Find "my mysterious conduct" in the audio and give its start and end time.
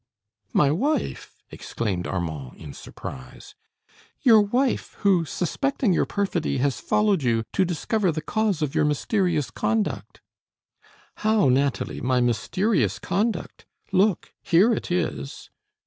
12.01-13.67